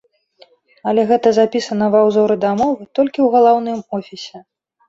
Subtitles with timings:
[0.91, 4.37] Але гэта запісана ва ўзоры дамовы толькі ў галаўным офісе.